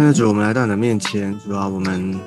[0.00, 2.18] 现在主，我们来到你的面前，主啊，我们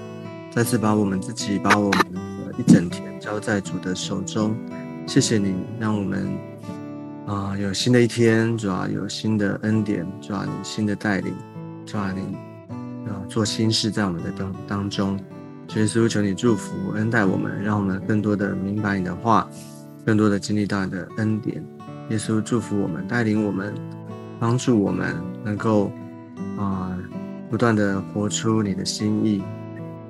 [0.51, 4.55] 再次把我们自己，把我们的一整天交在主的手中。
[5.07, 6.37] 谢谢你，让我们
[7.25, 11.33] 啊有新的一天，主啊有新的恩典，主啊你新的带领，
[11.83, 12.37] 主啊你
[13.09, 15.19] 啊做新事在我们的当当中。
[15.75, 19.49] 耶稣，求你祝福恩待我们，让我们更多的明白你的话，
[20.05, 21.65] 更多的经历到你的恩典。
[22.11, 23.73] 耶稣祝福我们，带领我们，
[24.39, 25.91] 帮助我们能够
[26.55, 26.95] 啊。
[27.53, 29.43] 不断的活出你的心意，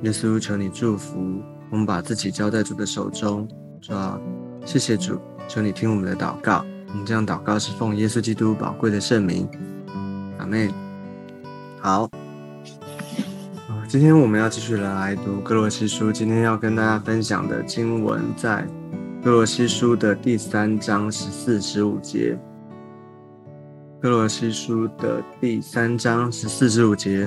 [0.03, 1.19] 耶稣求你祝福
[1.69, 3.45] 我们，把自己交在主的手中。
[3.81, 4.17] 主啊，
[4.65, 5.19] 谢谢主，
[5.49, 6.63] 求你听我们的祷告。
[6.87, 9.45] 我们这样祷告是奉耶稣基督宝贵的圣名，
[10.37, 10.71] 阿门。
[11.81, 12.09] 好，
[13.89, 16.13] 今天我们要继续来读哥罗西书。
[16.13, 18.65] 今天要跟大家分享的经文在
[19.21, 22.39] 哥罗西书的第三章十四、十五节。
[24.03, 27.25] 哥罗西书的第三章十四至五节，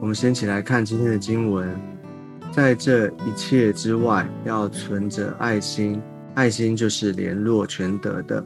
[0.00, 1.68] 我们先起来看今天的经文。
[2.50, 6.00] 在这一切之外，要存着爱心，
[6.34, 8.42] 爱心就是联络全德的。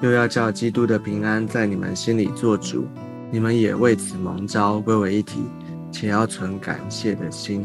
[0.00, 2.88] 又要叫基督的平安在你们心里做主，
[3.30, 5.44] 你们也为此蒙召归为一体，
[5.92, 7.64] 且要存感谢的心。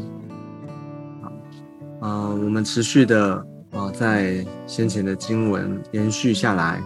[1.99, 6.79] 啊，我们持续的啊，在先前的经文延续下来，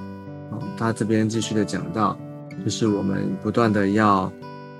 [0.77, 2.17] 他这边继续的讲到。
[2.63, 4.31] 就是我们不断的要，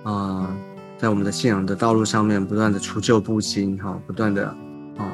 [0.03, 0.55] 啊，
[0.97, 4.47] 在我们的信仰的道路上面不断的除旧布新，哈，不断的
[4.97, 5.11] 啊，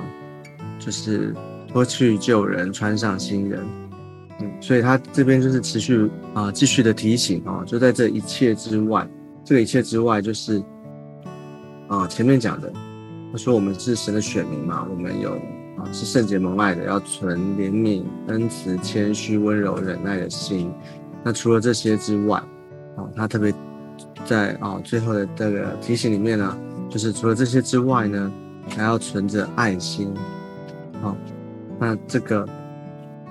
[0.80, 1.34] 就是
[1.68, 3.64] 脱去旧人，穿上新人，
[4.40, 9.08] 嗯，所以他这边就是持续啊，继续的提醒啊，就在这一切之外，
[9.44, 10.62] 这个一切之外，就是
[11.88, 12.74] 啊，前面讲的，
[13.32, 15.34] 他说我们是神的选民嘛，我们有
[15.78, 20.72] 啊，是圣洁蒙爱的，要存怜悯、恩慈、谦虚、温柔、忍耐的心。
[21.24, 22.42] 那除了这些之外，
[22.96, 23.54] 哦，他特别
[24.26, 26.58] 在啊最后的这个提醒里面呢，
[26.90, 28.32] 就是除了这些之外呢，
[28.70, 30.14] 还要存着爱心。
[31.02, 31.16] 好，
[31.78, 32.48] 那这个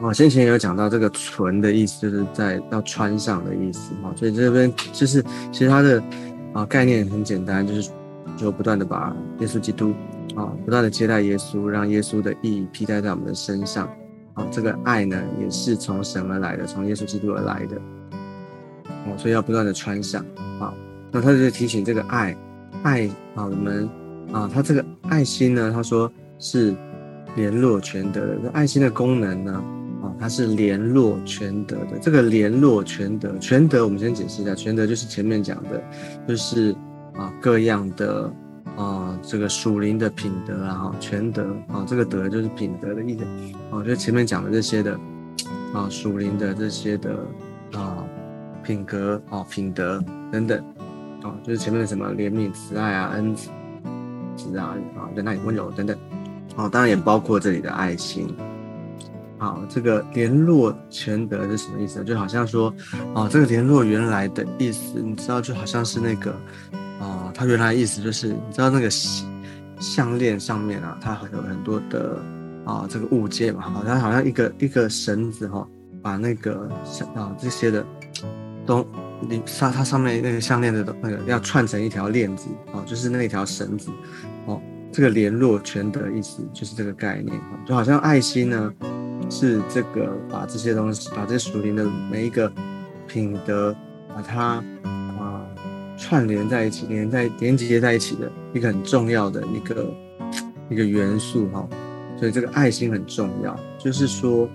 [0.00, 3.92] 哦先前有讲到这个“存”的意思，就是在要穿上的意思。
[4.02, 6.02] 哈，所以这边就是其实它的
[6.52, 7.90] 啊概念很简单，就是
[8.36, 9.94] 就不断的把耶稣基督
[10.36, 13.88] 啊不断的接待耶稣，让耶稣的意义披戴在我们的身上。
[14.34, 17.80] 啊，这个爱呢，也是从神而来的，从耶稣基督而来的。
[19.06, 20.24] 哦，所以要不断的穿上
[20.58, 20.72] 啊，
[21.12, 22.36] 那他就提醒这个爱，
[22.82, 23.88] 爱啊，我们
[24.32, 26.74] 啊，他这个爱心呢，他说是
[27.36, 28.38] 联络全德的。
[28.42, 29.64] 这爱心的功能呢，
[30.02, 31.98] 啊，它是联络全德的。
[32.00, 35.82] 这个联络全德，全德我们先解释一下，全德就是前面讲的，
[36.26, 36.74] 就是
[37.14, 38.32] 啊各样的
[38.76, 43.24] 啊这个属灵的品德啊，哈，全德啊，这个德就是品德的意思。
[43.70, 44.98] 啊，就前面讲的这些的
[45.72, 47.10] 啊属灵的这些的
[47.72, 48.03] 啊。
[48.64, 50.02] 品格啊，品德
[50.32, 50.58] 等等，
[51.22, 53.50] 啊，就是前面的什么怜悯、慈爱啊、恩慈
[54.58, 55.96] 啊、啊忍耐、温柔等等，
[56.56, 58.34] 啊，当然也包括这里的爱心。
[59.36, 62.02] 好，这个联络全德是什么意思？
[62.02, 62.72] 就好像说，
[63.14, 66.30] 啊，这个联络原来的意思，你知道，就好像是那个，
[66.98, 68.88] 啊，它原来的意思就是，你知道那个
[69.78, 72.18] 项链上面啊，它有很多的
[72.64, 75.66] 啊这个物件嘛，好像好像一个一个绳子哈，
[76.00, 76.68] 把那个
[77.14, 77.84] 啊这些的。
[78.66, 78.86] 都，
[79.20, 83.90] 你它它上面那个项链的那个要串成一条链子哦，就是那条绳子
[84.46, 84.60] 哦，
[84.90, 88.72] 这个联络全的意思就是这个概念哦就好像爱心呢
[89.28, 92.50] 是这个把这些东西把这属灵的每一个
[93.06, 93.74] 品德
[94.08, 95.46] 把它啊
[95.96, 99.94] 串联在一起，连在连接在一起的一个很重要的一个
[100.68, 101.68] 一个元素哈，
[102.18, 104.48] 所以这个爱心很重要，就是说。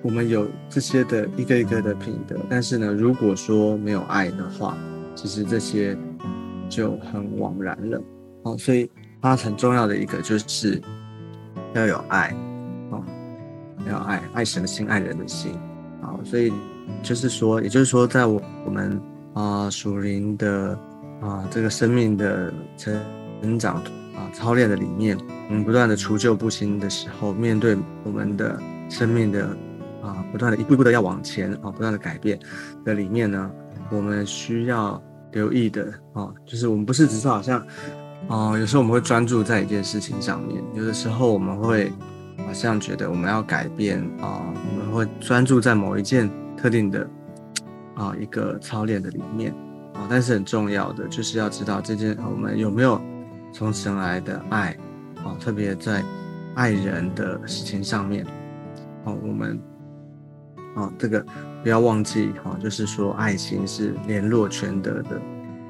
[0.00, 4.78] 我们有这些的一个一个的品德，但是呢，如果说没有爱的话，
[5.16, 5.98] 其实这些
[6.68, 8.00] 就很枉然了。
[8.44, 8.88] 哦，所以
[9.20, 10.80] 它很重要的一个就是
[11.74, 12.32] 要有爱，
[12.90, 13.02] 哦，
[13.88, 15.52] 要爱爱神的心，爱人的心。
[16.00, 16.52] 好，所以
[17.02, 19.00] 就是说，也就是说，在我我们
[19.34, 20.78] 啊属灵的
[21.20, 22.96] 啊这个生命的成
[23.42, 23.74] 成长
[24.14, 25.18] 啊操练的里面，
[25.48, 29.56] 我们不断的除旧布新的时候，面对我们的生命的。
[30.02, 32.38] 啊，不断的一步一步的要往前啊，不断的改变
[32.84, 33.50] 的里面呢，
[33.90, 35.02] 我们需要
[35.32, 37.60] 留意的啊，就是我们不是只是好像，
[38.28, 41.92] 啊，有时候我们会专注在一件事情上面，有的时候我们会
[42.46, 47.08] 好像觉得我们要改变啊，我们会专注在某一件特定的
[47.94, 49.52] 啊一个操练的里面
[49.94, 53.00] 啊，但是很重要的就是要知道这件我们有没有
[53.52, 54.76] 从神来的爱
[55.24, 56.04] 啊，特别在
[56.54, 58.24] 爱人的事情上面
[59.04, 59.60] 啊，我们。
[60.74, 61.24] 啊，这个
[61.62, 65.16] 不要忘记哈，就是说爱心是联络全德的，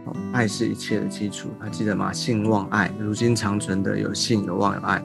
[0.05, 2.12] 啊，爱是一切的基础，还记得吗？
[2.12, 5.03] 信望爱，如今长存的有信有望有爱，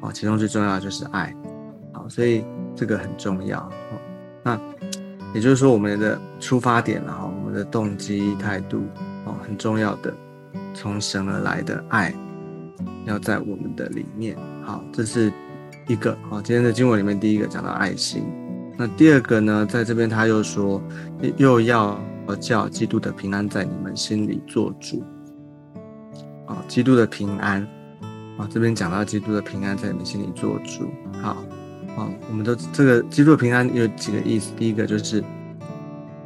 [0.00, 1.34] 哦，其中最重要的就是爱，
[1.92, 2.44] 好，所以
[2.74, 3.70] 这个很重要。
[4.42, 4.58] 那
[5.34, 8.82] 也就是说，我们的出发点了哈，我们的动机态度
[9.24, 10.12] 哦，很重要的，
[10.74, 12.14] 从神而来的爱
[13.04, 14.36] 要在我们的里面。
[14.64, 15.32] 好，这是
[15.88, 18.24] 一个好，今天的经文里面第一个讲到爱心。
[18.82, 20.82] 那第二个呢，在这边他又说，
[21.36, 21.96] 又要
[22.40, 25.04] 叫基督的平安在你们心里做主。
[26.46, 27.62] 啊，基督的平安，
[28.36, 30.90] 啊，这边讲到基督的平安在你们心里做主。
[31.22, 31.30] 好，
[31.96, 34.52] 啊，我们都这个基督的平安有几个意思？
[34.56, 35.22] 第一个就是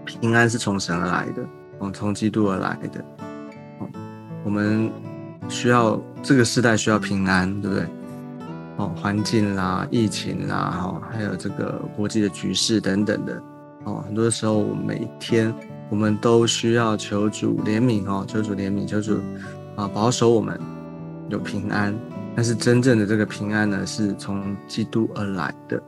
[0.07, 1.47] 平安是从神而来的，
[1.81, 3.05] 哦，从基督而来的。
[3.81, 3.89] 哦，
[4.45, 4.91] 我们
[5.47, 7.87] 需要这个时代需要平安，对不对？
[8.79, 13.43] 哦，环境啦，疫情啦，哈，还有这个国际的局势等等的，
[13.85, 15.51] 哦，很多时候每一天
[15.89, 19.19] 我们都需要求主怜悯哦，求主怜悯，求主
[19.77, 20.61] 啊保守我们
[21.31, 21.95] 有平安。
[22.35, 25.83] 但是真正的这个平安呢，是从基督而来的。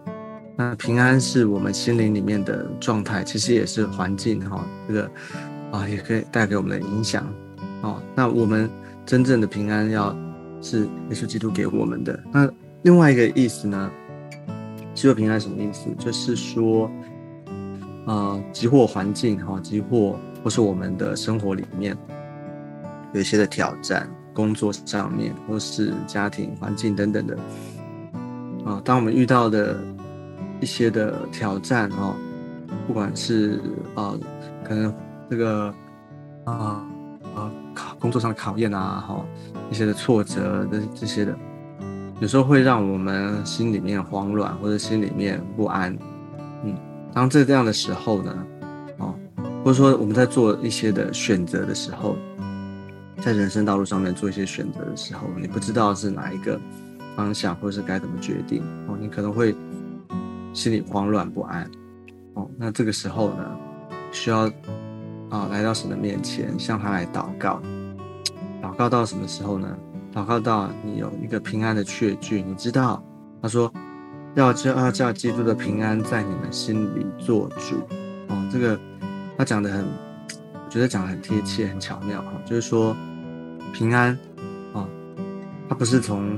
[0.56, 5.10] 那平安是我们心灵里面的状态，其实也是环境哈，这个
[5.72, 7.22] 啊也可以带给我们的影响。
[7.82, 8.70] 哦，那我们
[9.04, 10.16] 真正的平安要
[10.62, 12.50] 是耶稣基督给我们的那。
[12.88, 13.90] 另外一个意思呢，
[14.94, 15.90] 基督平安什么意思？
[15.98, 16.90] 就是说，
[18.06, 21.94] 呃，急货环境哈，急货或是我们的生活里面
[23.12, 27.36] 有一些的挑战，工作上面或是家庭环境等等的，
[28.64, 29.78] 啊，当我们遇到的
[30.58, 32.16] 一些的挑战哈，
[32.86, 33.60] 不管是
[33.96, 34.14] 啊，
[34.64, 34.94] 可能
[35.28, 35.66] 这个
[36.46, 36.88] 啊
[37.36, 39.22] 啊考工作上的考验啊，哈，
[39.70, 41.36] 一些的挫折的这些的。
[42.20, 45.96] 有时候会让我们心里面慌乱，或者心里面不安，
[46.64, 46.76] 嗯，
[47.12, 48.46] 当这这样的时候呢，
[48.96, 49.14] 哦，
[49.64, 52.16] 或者说我们在做一些的选择的时候，
[53.20, 56.60] 在人生道路上面做一些选择的时候，你不知道是哪一个
[57.14, 59.54] 方向，或者是该怎么决定，哦，你可能会
[60.52, 61.70] 心里慌乱不安，
[62.34, 63.56] 哦，那这个时候呢，
[64.10, 64.50] 需要
[65.30, 67.62] 啊来到神的面前，向他来祷告，
[68.60, 69.68] 祷告到什么时候呢？
[70.18, 73.00] 祷告到你有一个平安的确据，你知道，
[73.40, 73.72] 他说
[74.34, 77.76] 要叫要叫基督的平安在你们心里做主。
[78.26, 78.76] 哦，这个
[79.36, 82.32] 他讲的很，我觉得讲的很贴切，很巧妙哈。
[82.44, 82.96] 就是说
[83.72, 84.18] 平安，
[84.72, 84.88] 哦，
[85.68, 86.36] 他不是从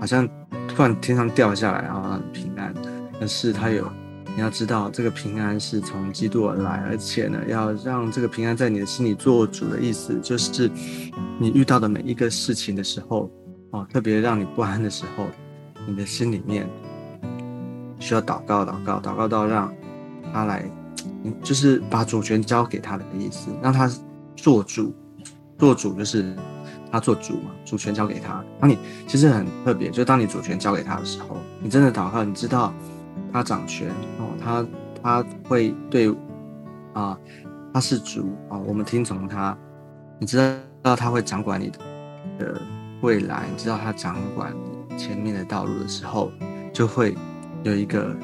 [0.00, 0.28] 好像
[0.66, 2.74] 突然天上掉下来然后让你平安，
[3.20, 3.88] 而是他有
[4.34, 10.70] 你要知道这个平安是从基督而来，而且呢，要让这个平安在你的心里做主的意思就是。
[11.42, 13.30] 你遇到的每一个事情的时候，
[13.70, 15.26] 哦，特别让你不安的时候，
[15.86, 16.68] 你的心里面
[17.98, 19.72] 需要祷告，祷告，祷告到让
[20.34, 20.70] 他来，
[21.42, 23.90] 就是把主权交给他的意思，让他
[24.36, 24.94] 做主，
[25.56, 26.36] 做主就是
[26.92, 28.44] 他做主嘛，主权交给他。
[28.60, 32.74] 当你其实很特别，就当你主权交给他的时候，你真的祷告，你知道
[33.32, 33.88] 他掌权
[34.18, 34.66] 哦，他
[35.02, 36.14] 他会对
[36.92, 37.18] 啊，
[37.72, 39.56] 他是主啊，我们听从他，
[40.18, 40.54] 你知道。
[40.82, 41.70] 他会掌管你
[42.38, 42.58] 的
[43.02, 44.50] 未来，你知道他掌管
[44.96, 46.32] 前面的道路的时候，
[46.72, 47.14] 就会
[47.64, 48.16] 有一个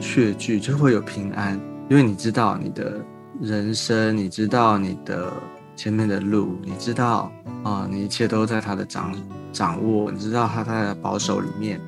[0.00, 1.60] 确据，就会有平安，
[1.90, 3.04] 因为你知道你的
[3.40, 5.32] 人生，你知道你的
[5.74, 7.28] 前面的路，你知道
[7.64, 9.12] 啊，你一切都在他的掌
[9.52, 11.80] 掌握，你知道他他的保守里面，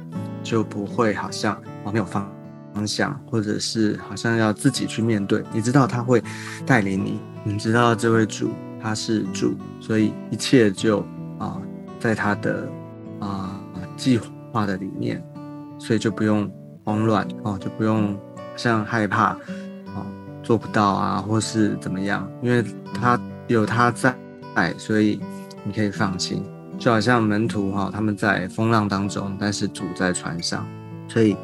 [0.43, 2.29] 就不会好像哦没有方
[2.79, 6.23] 方向，或者是好像要自己去面对，你知道他会
[6.65, 8.53] 带领你，你知道这位主。
[8.81, 11.01] 他是主，所以一切就
[11.37, 11.61] 啊，
[11.99, 12.69] 在他的
[13.19, 13.61] 啊
[13.97, 14.21] 计
[14.53, 15.21] 划的里面，
[15.81, 16.49] 所以就不用
[16.85, 18.17] 慌乱哦，就不用
[18.55, 19.33] 像害怕
[19.87, 20.07] 哦
[20.45, 24.15] 做不到啊，或是怎么样，因为他有他在，
[24.79, 25.19] 所以
[25.65, 26.45] 你可以放心。
[26.79, 30.65] 就好像门徒哈，他们在风浪当中，但是主在船上，
[31.09, 31.37] 所以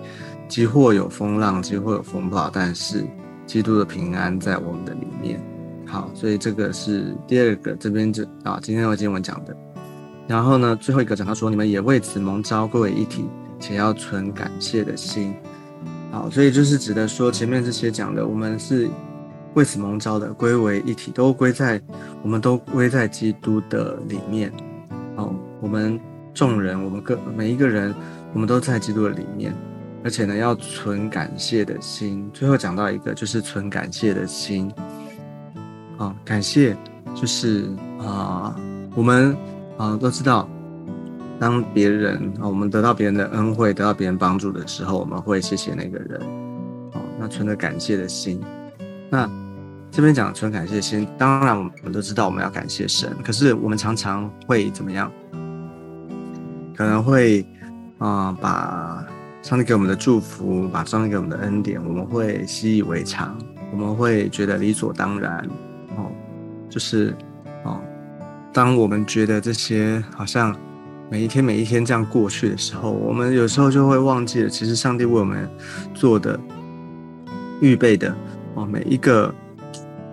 [0.49, 3.05] 即或有风浪，即或有风暴，但是
[3.47, 5.41] 基督的平安在我们的里面。
[5.87, 9.57] 好，所以这个是第二个，这边就啊，今天的经文讲的。
[10.27, 13.27] 然后呢，最后一个讲到说，你们也为此蒙召归为一体，
[13.61, 15.35] 且要存感谢的心。
[16.11, 18.89] 好，所以就是指的说，前面这些讲的，我们是
[19.55, 21.81] 为此蒙召的，归为一体，都归在，
[22.23, 24.51] 我们都归在基督的里面。
[25.17, 26.01] 哦，我们
[26.33, 27.95] 众人，我们各每一个人，
[28.33, 29.55] 我们都在基督的里面，
[30.05, 32.31] 而且呢，要存感谢的心。
[32.33, 34.71] 最后讲到一个，就是存感谢的心。
[35.97, 36.77] 啊，感谢，
[37.15, 38.55] 就是啊，
[38.95, 39.35] 我们
[39.79, 40.47] 啊都知道，
[41.39, 46.21] 当别人啊我们得到别人的恩惠，得到别人帮助的时候，我们会谢谢那个人，
[46.93, 48.43] 哦，那存着感谢的心。
[49.09, 49.27] 那
[49.91, 55.11] 这边讲纯感谢心，当然我们都知道我们要感谢神，可是我们常常会怎么样？
[56.77, 57.47] 可能会
[57.99, 59.07] 啊，把
[59.45, 63.37] 上帝给我们的祝福，把上帝给我们的恩典，我们会习以为常，
[63.71, 65.47] 我们会觉得理所当然。
[65.99, 66.11] 哦，
[66.71, 67.15] 就是
[67.63, 67.79] 哦，
[68.55, 70.57] 当我们觉得这些好像
[71.11, 75.47] 每一天每一天这样过去的时候，我们有时候就会忘记了，其实上帝为我们
[75.93, 76.41] 做的
[77.61, 78.17] 预备的
[78.55, 79.31] 哦，每一个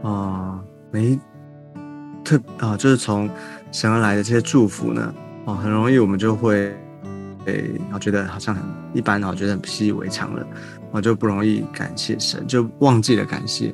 [0.03, 0.61] 啊，
[0.91, 1.19] 每一
[2.21, 3.29] 特啊，就是从
[3.71, 5.13] 神而来的这些祝福呢。
[5.45, 6.75] 哦，很容易我们就会，
[7.45, 10.45] 诶，我觉得好像很一般我，觉得很习以为常了，
[10.91, 13.73] 我就不容易感谢神，就忘记了感谢。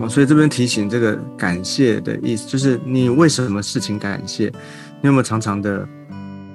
[0.00, 4.46] 哦，所以这边提醒这个感谢的意思，就是你为什么事情感谢？
[5.00, 5.88] 你有没有常常的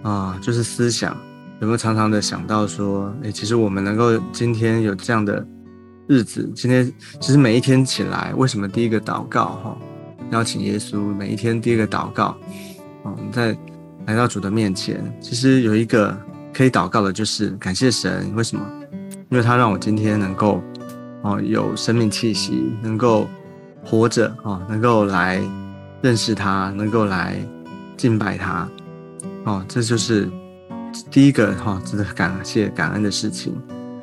[0.04, 1.18] 啊，就是思想
[1.60, 5.46] 有没有常常的想到说，诶，其实我们能够今天有这样的
[6.08, 6.90] 日子，今天
[7.20, 9.78] 其实每一天起来，为什么第一个祷告哈，
[10.32, 12.38] 邀请耶稣每一天第一个祷告，
[13.02, 13.58] 哦，在。
[14.06, 16.16] 来到主的面前，其实有一个
[16.54, 18.34] 可以祷告的，就是感谢神。
[18.36, 18.66] 为什么？
[19.30, 20.62] 因为他让我今天能够
[21.24, 23.28] 哦有生命气息，能够
[23.84, 25.42] 活着哦，能够来
[26.02, 27.36] 认识他，能够来
[27.98, 28.70] 敬拜他
[29.46, 30.30] 哦，这就是
[31.10, 33.56] 第一个哈值得感谢感恩的事情。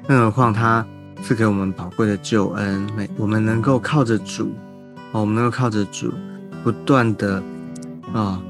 [0.09, 0.85] 更何况他
[1.23, 4.53] 赐给我们宝贵的救恩，每我们能够靠着主
[5.13, 6.13] 哦，我们能够靠着主
[6.65, 7.41] 不断的
[8.13, 8.43] 啊。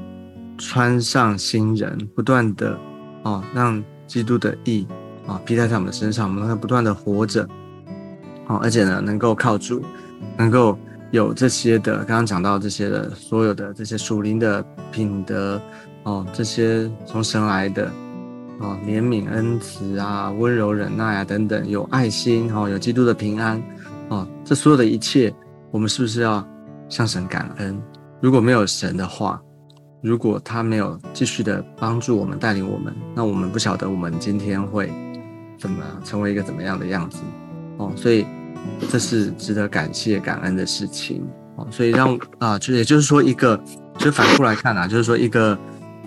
[0.61, 2.79] 穿上新人，不断的
[3.25, 4.87] 哦，让基督的义
[5.27, 7.49] 啊披在在我们的身上，我们会不断的活着，
[8.47, 9.83] 哦，而且呢，能够靠主，
[10.37, 10.79] 能够
[11.11, 14.63] 有这些的，刚刚讲到这些的所有的这些属灵的
[14.93, 15.61] 品德
[16.03, 17.91] 哦，这些从神来的
[18.61, 23.63] 哦，怜悯、恩慈啊，温柔、忍耐啊等等，有爱心哦，有基督的平安
[24.11, 25.35] 哦，这所有的一切，
[25.71, 26.47] 我们是不是要
[26.89, 27.81] 向神感恩？
[28.21, 29.41] 如果没有神的话，
[30.03, 34.91] 如果他没有继续的帮助我们、带领我们，那我们不晓得我们今天会
[35.59, 37.19] 怎么成为一个怎么样的样子
[37.77, 37.93] 哦。
[37.95, 38.25] 所以
[38.89, 41.23] 这是值得感谢、感恩的事情
[41.57, 41.67] 哦。
[41.71, 43.63] 所以让啊，就也就是说，一个
[43.99, 45.59] 就反过来看啊，就是说一个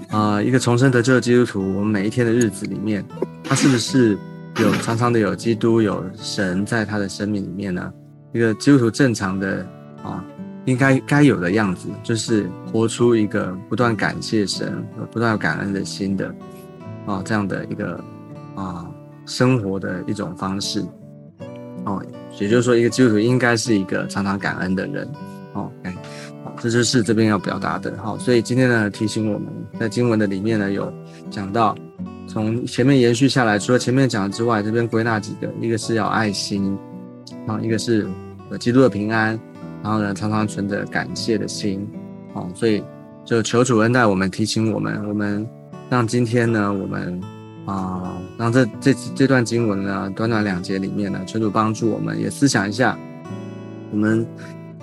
[0.09, 3.05] 啊，一个重生得救的基督徒，我们每一天的日子里面，
[3.43, 4.17] 他是不是
[4.59, 7.93] 有常常的有基督、有神在他的生命里面呢？
[8.33, 9.63] 一个基督徒正常的
[10.03, 10.25] 啊。
[10.65, 16.33] 应该该有的样子，就是活出一个不断感谢神、不断感恩的心的
[17.05, 18.01] 啊，这样的一个
[18.55, 18.85] 啊
[19.25, 20.83] 生活的一种方式
[21.85, 22.01] 哦。
[22.39, 25.07] 也就是说，一个基督徒应该是一个常常感恩的人
[25.53, 25.69] 哦。
[25.83, 25.93] 哎，
[26.43, 28.17] 好，这就是这边要表达的哈。
[28.17, 29.47] 所以今天呢，提醒我们
[29.79, 30.91] 在经文的里面呢，有
[31.29, 31.75] 讲到
[32.25, 36.75] 从前面延续下来，除了前面讲之外，这边归纳几个，一个是要爱心
[37.45, 38.07] 啊，一个是
[38.59, 39.37] 基督的平安。
[39.83, 41.85] 然后呢，常常存着感谢的心，
[42.33, 42.81] 哦，所以
[43.25, 45.45] 就求主恩待我们，提醒我们，我们
[45.89, 47.21] 让今天呢，我们
[47.65, 52.97] 啊，让这这这段经文呢，短短两节里面呢，求主帮助我们，也思想一下，
[53.91, 54.25] 我们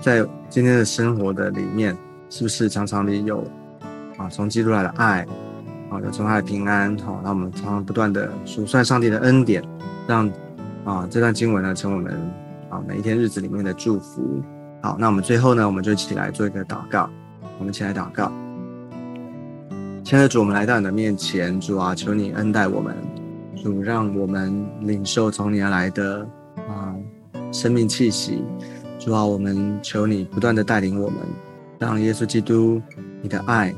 [0.03, 1.97] 在今天的生活的里面，
[2.29, 3.43] 是不是常常里有
[4.19, 5.27] 啊，从基督来的爱，
[5.89, 9.65] 啊，有从他的平安，好，让我们常常不断的数算上帝的恩典，
[10.07, 10.31] 让
[10.85, 12.13] 啊这段经文呢，成我们
[12.69, 14.43] 啊每一天日子里面的祝福。
[14.83, 17.09] 好，那我们最后呢，我们就一起来做一个祷告。
[17.59, 18.33] 我们一起来祷告，
[20.03, 22.97] 亲爱的主，我们来到你的面前，主啊，求你恩待我们，
[23.63, 26.97] 主让我们领受从你而来的啊
[27.53, 28.43] 生命气息。
[28.99, 31.19] 主啊，我们求你不断的带领我们，
[31.79, 32.81] 让耶稣基督
[33.21, 33.75] 你的爱，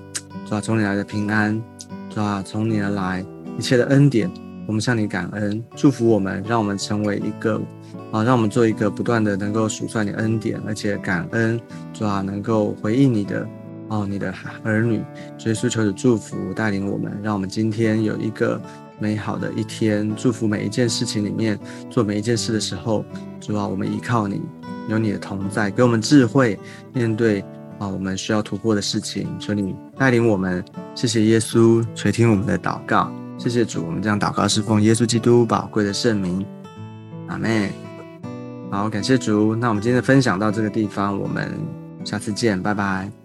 [0.46, 1.60] 主啊，从你来的平安，
[2.08, 3.24] 主啊，从你而来
[3.58, 4.30] 一切的恩典，
[4.66, 7.60] 我们向你感恩，祝福我们，让我们成为一个。
[8.10, 11.58] 啊，让我们做一个不断的能够数算你恩典，而且感恩
[11.94, 13.46] 主啊，能够回应你的
[13.88, 15.02] 哦，你的儿女，
[15.38, 18.60] 所以诉求的祝福带领我们，让我们今天有一个
[18.98, 20.14] 美好的一天。
[20.14, 23.02] 祝福每一件事情里面，做每一件事的时候，
[23.40, 24.42] 主啊，我们依靠你，
[24.88, 26.58] 有你的同在，给我们智慧，
[26.92, 27.40] 面对
[27.78, 29.26] 啊我们需要突破的事情。
[29.38, 30.62] 求你带领我们，
[30.94, 33.10] 谢谢耶稣垂听我们的祷告，
[33.42, 36.46] 谢谢主，我们这样祷告侍奉耶稣基督宝贵的圣名，
[37.26, 37.72] 阿妹。
[38.70, 39.56] 好，感谢主。
[39.56, 41.52] 那我们今天的分享到这个地方，我们
[42.04, 43.21] 下次见，拜拜。